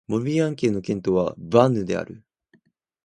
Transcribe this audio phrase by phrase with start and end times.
[0.07, 2.23] モルビアン県の県都はヴァンヌである